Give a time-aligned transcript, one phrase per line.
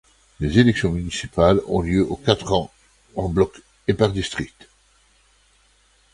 [0.39, 2.71] Les élections municipales ont lieu aux quatre ans
[3.15, 4.67] en bloc et par district.